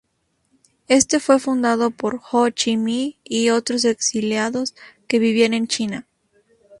[0.87, 4.73] Éste fue fundado por Ho Chi Minh y otros exiliados
[5.07, 6.07] que vivían en China.